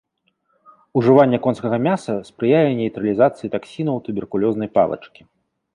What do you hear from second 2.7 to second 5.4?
нейтралізацыі таксінаў туберкулёзнай палачкі.